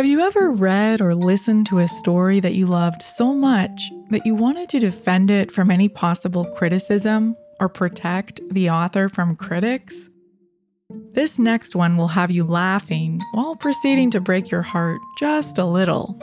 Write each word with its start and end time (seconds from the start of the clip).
Have 0.00 0.06
you 0.06 0.20
ever 0.20 0.50
read 0.50 1.02
or 1.02 1.14
listened 1.14 1.66
to 1.66 1.76
a 1.76 1.86
story 1.86 2.40
that 2.40 2.54
you 2.54 2.64
loved 2.64 3.02
so 3.02 3.34
much 3.34 3.90
that 4.08 4.24
you 4.24 4.34
wanted 4.34 4.70
to 4.70 4.78
defend 4.78 5.30
it 5.30 5.52
from 5.52 5.70
any 5.70 5.90
possible 5.90 6.46
criticism 6.54 7.36
or 7.60 7.68
protect 7.68 8.40
the 8.50 8.70
author 8.70 9.10
from 9.10 9.36
critics? 9.36 10.08
This 11.12 11.38
next 11.38 11.76
one 11.76 11.98
will 11.98 12.08
have 12.08 12.30
you 12.30 12.44
laughing 12.44 13.20
while 13.32 13.56
proceeding 13.56 14.10
to 14.12 14.22
break 14.22 14.50
your 14.50 14.62
heart 14.62 15.02
just 15.18 15.58
a 15.58 15.66
little. 15.66 16.18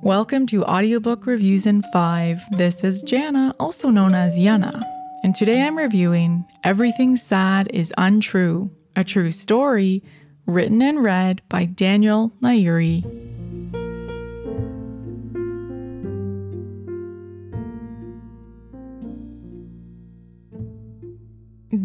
Welcome 0.00 0.46
to 0.46 0.64
Audiobook 0.64 1.26
Reviews 1.26 1.66
in 1.66 1.82
5. 1.92 2.42
This 2.58 2.84
is 2.84 3.02
Jana, 3.02 3.56
also 3.58 3.90
known 3.90 4.14
as 4.14 4.38
Yana, 4.38 4.80
and 5.24 5.34
today 5.34 5.62
I'm 5.62 5.76
reviewing 5.76 6.44
Everything 6.62 7.16
Sad 7.16 7.68
is 7.74 7.92
Untrue, 7.98 8.70
a 8.94 9.02
true 9.02 9.32
story 9.32 10.04
written 10.46 10.82
and 10.82 11.02
read 11.02 11.42
by 11.48 11.64
Daniel 11.64 12.32
Nayeri. 12.42 13.02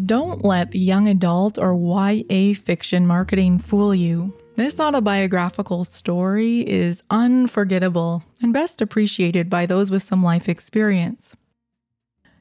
Don't 0.04 0.44
let 0.44 0.70
the 0.70 0.78
young 0.78 1.08
adult 1.08 1.58
or 1.58 1.74
YA 1.74 2.54
fiction 2.54 3.06
marketing 3.06 3.58
fool 3.58 3.94
you. 3.94 4.34
This 4.56 4.80
autobiographical 4.80 5.84
story 5.84 6.60
is 6.68 7.02
unforgettable 7.10 8.24
and 8.42 8.52
best 8.52 8.80
appreciated 8.80 9.48
by 9.48 9.66
those 9.66 9.90
with 9.90 10.02
some 10.02 10.22
life 10.22 10.48
experience. 10.48 11.36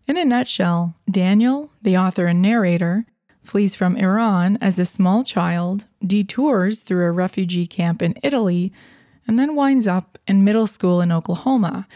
In 0.08 0.18
a 0.18 0.26
nutshell, 0.26 0.96
Daniel, 1.12 1.70
the 1.82 1.98
author 1.98 2.28
and 2.28 2.42
narrator, 2.42 3.06
flees 3.48 3.76
from 3.76 3.96
Iran 3.96 4.58
as 4.62 4.78
a 4.78 4.86
small 4.86 5.24
child, 5.24 5.88
detours 6.06 6.82
through 6.82 7.06
a 7.06 7.12
refugee 7.12 7.66
camp 7.66 8.02
in 8.02 8.16
Italy, 8.22 8.74
and 9.28 9.40
then 9.40 9.56
winds 9.56 9.88
up 9.88 10.18
in 10.28 10.44
middle 10.44 10.68
school 10.68 11.02
in 11.02 11.12
Oklahoma, 11.12 11.88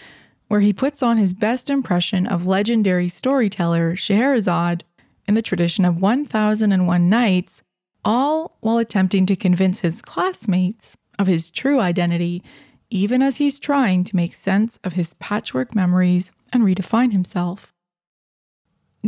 where 0.47 0.61
he 0.61 0.73
puts 0.73 1.03
on 1.03 1.17
his 1.17 1.33
best 1.33 1.69
impression 1.69 2.25
of 2.25 2.47
legendary 2.47 3.07
storyteller 3.07 3.95
Scheherazade 3.95 4.83
in 5.27 5.35
the 5.35 5.41
tradition 5.41 5.85
of 5.85 6.01
1001 6.01 7.09
Nights, 7.09 7.63
all 8.03 8.57
while 8.61 8.77
attempting 8.77 9.25
to 9.25 9.35
convince 9.35 9.79
his 9.79 10.01
classmates 10.01 10.97
of 11.19 11.27
his 11.27 11.51
true 11.51 11.79
identity, 11.79 12.43
even 12.89 13.21
as 13.21 13.37
he's 13.37 13.59
trying 13.59 14.03
to 14.03 14.15
make 14.15 14.33
sense 14.33 14.79
of 14.83 14.93
his 14.93 15.13
patchwork 15.15 15.75
memories 15.75 16.31
and 16.51 16.63
redefine 16.63 17.11
himself. 17.11 17.70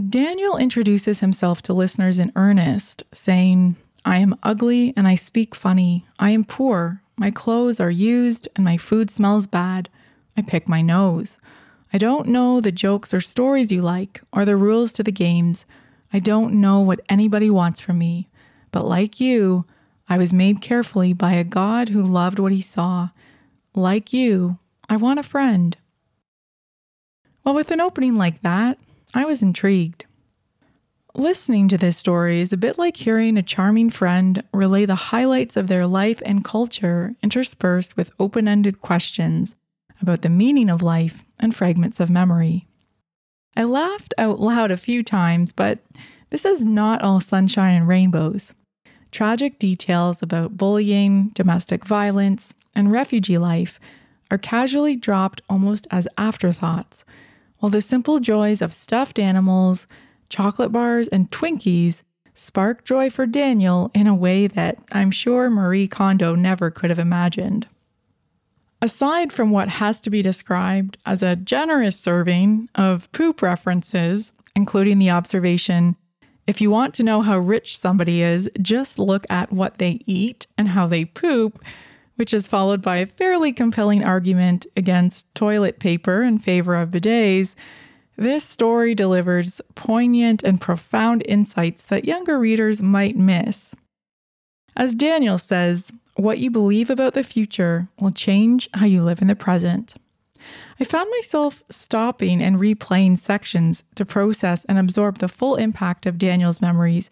Daniel 0.09 0.57
introduces 0.57 1.19
himself 1.19 1.61
to 1.63 1.73
listeners 1.73 2.17
in 2.17 2.31
earnest, 2.35 3.03
saying, 3.11 3.75
I 4.03 4.17
am 4.17 4.35
ugly 4.41 4.91
and 4.97 5.07
I 5.07 5.13
speak 5.13 5.53
funny. 5.53 6.05
I 6.17 6.31
am 6.31 6.43
poor. 6.43 7.03
My 7.15 7.29
clothes 7.29 7.79
are 7.79 7.91
used 7.91 8.49
and 8.55 8.65
my 8.65 8.75
food 8.77 9.11
smells 9.11 9.45
bad. 9.45 9.89
I 10.35 10.41
pick 10.41 10.67
my 10.67 10.81
nose. 10.81 11.37
I 11.93 11.99
don't 11.99 12.27
know 12.27 12.59
the 12.59 12.71
jokes 12.71 13.13
or 13.13 13.21
stories 13.21 13.71
you 13.71 13.83
like 13.83 14.21
or 14.33 14.45
the 14.45 14.57
rules 14.57 14.93
to 14.93 15.03
the 15.03 15.11
games. 15.11 15.67
I 16.11 16.17
don't 16.17 16.55
know 16.55 16.79
what 16.79 17.01
anybody 17.07 17.51
wants 17.51 17.79
from 17.79 17.99
me. 17.99 18.29
But 18.71 18.85
like 18.85 19.19
you, 19.19 19.65
I 20.09 20.17
was 20.17 20.33
made 20.33 20.59
carefully 20.59 21.13
by 21.13 21.33
a 21.33 21.43
God 21.43 21.89
who 21.89 22.01
loved 22.01 22.39
what 22.39 22.51
he 22.51 22.63
saw. 22.63 23.09
Like 23.75 24.11
you, 24.11 24.57
I 24.89 24.95
want 24.95 25.19
a 25.19 25.23
friend. 25.23 25.77
Well, 27.43 27.53
with 27.53 27.69
an 27.69 27.79
opening 27.79 28.17
like 28.17 28.41
that, 28.41 28.79
I 29.15 29.25
was 29.25 29.43
intrigued. 29.43 30.05
Listening 31.13 31.67
to 31.67 31.77
this 31.77 31.95
story 31.95 32.41
is 32.41 32.51
a 32.51 32.57
bit 32.57 32.79
like 32.79 32.97
hearing 32.97 33.37
a 33.37 33.43
charming 33.43 33.91
friend 33.91 34.43
relay 34.51 34.85
the 34.87 34.95
highlights 34.95 35.55
of 35.55 35.67
their 35.67 35.85
life 35.85 36.19
and 36.25 36.43
culture 36.43 37.13
interspersed 37.21 37.95
with 37.95 38.11
open 38.17 38.47
ended 38.47 38.81
questions 38.81 39.55
about 40.01 40.23
the 40.23 40.29
meaning 40.29 40.67
of 40.67 40.81
life 40.81 41.23
and 41.39 41.55
fragments 41.55 41.99
of 41.99 42.09
memory. 42.09 42.65
I 43.55 43.65
laughed 43.65 44.15
out 44.17 44.39
loud 44.39 44.71
a 44.71 44.77
few 44.77 45.03
times, 45.03 45.51
but 45.51 45.77
this 46.31 46.43
is 46.43 46.65
not 46.65 47.03
all 47.03 47.19
sunshine 47.19 47.75
and 47.75 47.87
rainbows. 47.87 48.55
Tragic 49.11 49.59
details 49.59 50.23
about 50.23 50.57
bullying, 50.57 51.29
domestic 51.35 51.85
violence, 51.85 52.55
and 52.75 52.91
refugee 52.91 53.37
life 53.37 53.79
are 54.31 54.39
casually 54.39 54.95
dropped 54.95 55.43
almost 55.47 55.85
as 55.91 56.07
afterthoughts 56.17 57.05
while 57.63 57.69
the 57.69 57.79
simple 57.79 58.19
joys 58.19 58.61
of 58.61 58.73
stuffed 58.73 59.17
animals, 59.17 59.87
chocolate 60.27 60.73
bars, 60.73 61.07
and 61.07 61.31
Twinkies 61.31 62.03
spark 62.33 62.83
joy 62.83 63.09
for 63.09 63.25
Daniel 63.25 63.89
in 63.93 64.05
a 64.05 64.13
way 64.13 64.47
that 64.47 64.79
I'm 64.91 65.11
sure 65.11 65.49
Marie 65.49 65.87
Kondo 65.87 66.35
never 66.35 66.69
could 66.69 66.89
have 66.89 66.99
imagined. 66.99 67.65
Aside 68.81 69.31
from 69.31 69.49
what 69.49 69.69
has 69.69 70.01
to 70.01 70.09
be 70.09 70.21
described 70.21 70.97
as 71.05 71.23
a 71.23 71.37
generous 71.37 71.97
serving 71.97 72.67
of 72.75 73.09
poop 73.13 73.41
references, 73.41 74.33
including 74.57 74.99
the 74.99 75.11
observation 75.11 75.95
if 76.45 76.59
you 76.59 76.69
want 76.69 76.93
to 76.95 77.03
know 77.03 77.21
how 77.21 77.37
rich 77.37 77.77
somebody 77.77 78.21
is, 78.21 78.49
just 78.61 78.99
look 78.99 79.23
at 79.29 79.53
what 79.53 79.77
they 79.77 80.01
eat 80.05 80.47
and 80.57 80.67
how 80.67 80.87
they 80.87 81.05
poop, 81.05 81.63
which 82.15 82.33
is 82.33 82.47
followed 82.47 82.81
by 82.81 82.97
a 82.97 83.05
fairly 83.05 83.51
compelling 83.51 84.03
argument 84.03 84.65
against 84.77 85.33
toilet 85.35 85.79
paper 85.79 86.23
in 86.23 86.39
favor 86.39 86.75
of 86.75 86.91
bidets, 86.91 87.55
this 88.15 88.43
story 88.43 88.93
delivers 88.93 89.59
poignant 89.75 90.43
and 90.43 90.61
profound 90.61 91.23
insights 91.27 91.83
that 91.83 92.05
younger 92.05 92.39
readers 92.39 92.81
might 92.81 93.17
miss. 93.17 93.73
As 94.75 94.95
Daniel 94.95 95.37
says, 95.37 95.91
what 96.15 96.37
you 96.37 96.51
believe 96.51 96.89
about 96.89 97.15
the 97.15 97.23
future 97.23 97.87
will 97.99 98.11
change 98.11 98.69
how 98.73 98.85
you 98.85 99.01
live 99.01 99.21
in 99.21 99.27
the 99.27 99.35
present. 99.35 99.95
I 100.79 100.83
found 100.83 101.09
myself 101.11 101.63
stopping 101.69 102.41
and 102.43 102.57
replaying 102.57 103.17
sections 103.17 103.83
to 103.95 104.05
process 104.05 104.65
and 104.65 104.77
absorb 104.77 105.17
the 105.17 105.27
full 105.27 105.55
impact 105.55 106.05
of 106.05 106.17
Daniel's 106.17 106.61
memories, 106.61 107.09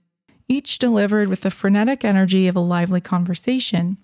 each 0.48 0.78
delivered 0.80 1.30
with 1.30 1.42
the 1.42 1.52
frenetic 1.52 2.04
energy 2.04 2.48
of 2.48 2.56
a 2.56 2.60
lively 2.60 3.02
conversation. 3.02 3.98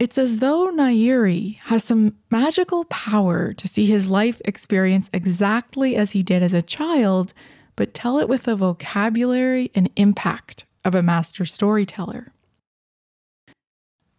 It's 0.00 0.16
as 0.16 0.38
though 0.38 0.70
Nayeri 0.70 1.58
has 1.64 1.84
some 1.84 2.16
magical 2.30 2.86
power 2.86 3.52
to 3.52 3.68
see 3.68 3.84
his 3.84 4.10
life 4.10 4.40
experience 4.46 5.10
exactly 5.12 5.94
as 5.94 6.12
he 6.12 6.22
did 6.22 6.42
as 6.42 6.54
a 6.54 6.62
child, 6.62 7.34
but 7.76 7.92
tell 7.92 8.18
it 8.18 8.26
with 8.26 8.44
the 8.44 8.56
vocabulary 8.56 9.70
and 9.74 9.90
impact 9.96 10.64
of 10.86 10.94
a 10.94 11.02
master 11.02 11.44
storyteller. 11.44 12.32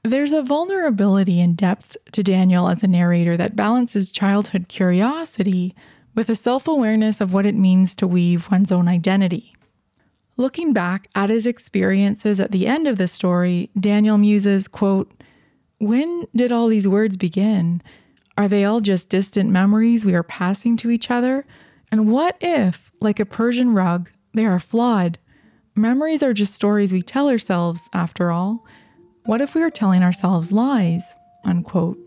There's 0.03 0.33
a 0.33 0.43
vulnerability 0.43 1.41
and 1.41 1.57
depth 1.57 1.97
to 2.11 2.21
Daniel 2.21 2.69
as 2.69 2.83
a 2.83 2.87
narrator 2.87 3.35
that 3.37 3.55
balances 3.55 4.11
childhood 4.11 4.67
curiosity 4.67 5.73
with 6.13 6.29
a 6.29 6.35
self 6.35 6.67
awareness 6.67 7.21
of 7.21 7.33
what 7.33 7.47
it 7.47 7.55
means 7.55 7.95
to 7.95 8.05
weave 8.05 8.51
one's 8.51 8.71
own 8.71 8.87
identity. 8.87 9.55
Looking 10.37 10.73
back 10.73 11.07
at 11.15 11.31
his 11.31 11.47
experiences 11.47 12.39
at 12.39 12.51
the 12.51 12.67
end 12.67 12.87
of 12.87 12.99
the 12.99 13.07
story, 13.07 13.71
Daniel 13.79 14.19
muses, 14.19 14.67
quote, 14.67 15.11
when 15.81 16.27
did 16.35 16.51
all 16.51 16.67
these 16.67 16.87
words 16.87 17.17
begin? 17.17 17.81
Are 18.37 18.47
they 18.47 18.65
all 18.65 18.81
just 18.81 19.09
distant 19.09 19.49
memories 19.49 20.05
we 20.05 20.13
are 20.13 20.23
passing 20.23 20.77
to 20.77 20.91
each 20.91 21.09
other? 21.09 21.43
And 21.91 22.11
what 22.11 22.37
if, 22.39 22.91
like 23.01 23.19
a 23.19 23.25
Persian 23.25 23.73
rug, 23.73 24.09
they 24.33 24.45
are 24.45 24.59
flawed? 24.59 25.17
Memories 25.75 26.21
are 26.21 26.33
just 26.33 26.53
stories 26.53 26.93
we 26.93 27.01
tell 27.01 27.27
ourselves, 27.27 27.89
after 27.93 28.29
all. 28.29 28.63
What 29.25 29.41
if 29.41 29.55
we 29.55 29.63
are 29.63 29.71
telling 29.71 30.03
ourselves 30.03 30.51
lies? 30.51 31.15
Unquote. 31.45 31.97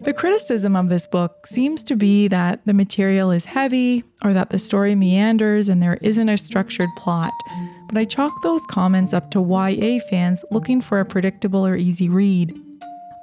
The 0.00 0.14
criticism 0.14 0.74
of 0.74 0.88
this 0.88 1.06
book 1.06 1.46
seems 1.46 1.84
to 1.84 1.96
be 1.96 2.26
that 2.28 2.64
the 2.64 2.72
material 2.72 3.30
is 3.30 3.44
heavy 3.44 4.02
or 4.24 4.32
that 4.32 4.48
the 4.48 4.58
story 4.58 4.94
meanders 4.94 5.68
and 5.68 5.82
there 5.82 5.98
isn't 6.00 6.28
a 6.28 6.38
structured 6.38 6.90
plot. 6.96 7.32
But 7.88 7.98
I 7.98 8.06
chalk 8.06 8.32
those 8.42 8.62
comments 8.70 9.12
up 9.12 9.30
to 9.32 9.42
YA 9.42 9.98
fans 10.08 10.42
looking 10.50 10.80
for 10.80 11.00
a 11.00 11.04
predictable 11.04 11.66
or 11.66 11.76
easy 11.76 12.08
read. 12.08 12.58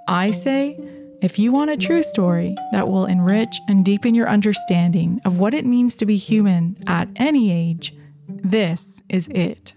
I 0.07 0.31
say, 0.31 0.80
if 1.22 1.40
you 1.40 1.52
want 1.52 1.72
a 1.72 1.78
true 1.78 2.04
story 2.04 2.56
that 2.72 2.88
will 2.88 3.06
enrich 3.06 3.60
and 3.68 3.84
deepen 3.84 4.13
your 4.13 4.30
understanding 4.30 5.19
of 5.25 5.40
what 5.40 5.54
it 5.54 5.66
means 5.66 5.96
to 5.96 6.06
be 6.06 6.18
human 6.18 6.78
at 6.86 7.10
any 7.16 7.52
age, 7.52 7.96
this 8.28 9.02
is 9.10 9.28
it. 9.30 9.74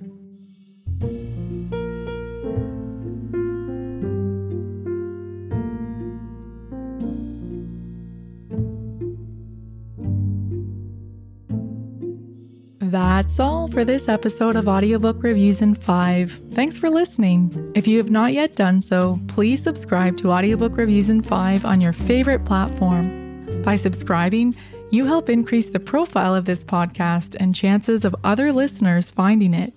That's 12.91 13.39
all 13.39 13.69
for 13.69 13.85
this 13.85 14.09
episode 14.09 14.57
of 14.57 14.67
Audiobook 14.67 15.23
Reviews 15.23 15.61
in 15.61 15.75
5. 15.75 16.41
Thanks 16.53 16.79
for 16.79 16.89
listening. 16.89 17.71
If 17.75 17.87
you 17.87 17.99
have 17.99 18.11
not 18.11 18.33
yet 18.33 18.57
done 18.57 18.81
so, 18.81 19.21
please 19.29 19.63
subscribe 19.63 20.17
to 20.17 20.31
Audiobook 20.33 20.75
Reviews 20.75 21.11
in 21.11 21.21
5 21.21 21.67
on 21.67 21.83
your 21.83 21.93
favorite 21.93 22.47
platform. 22.47 23.63
By 23.63 23.77
subscribing, 23.77 24.57
you 24.91 25.05
help 25.05 25.29
increase 25.29 25.67
the 25.67 25.79
profile 25.79 26.35
of 26.35 26.47
this 26.47 26.65
podcast 26.65 27.37
and 27.39 27.55
chances 27.55 28.07
of 28.07 28.17
other 28.25 28.55
listeners 28.55 29.11
finding 29.11 29.53
it. 29.53 29.75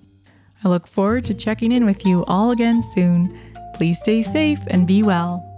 I 0.64 0.70
look 0.70 0.88
forward 0.88 1.26
to 1.26 1.34
checking 1.34 1.74
in 1.74 1.84
with 1.84 2.06
you 2.06 2.24
all 2.30 2.52
again 2.52 2.82
soon. 2.82 3.38
Please 3.74 4.00
stay 4.00 4.22
safe 4.22 4.62
and 4.68 4.88
be 4.88 5.04
well. 5.04 5.51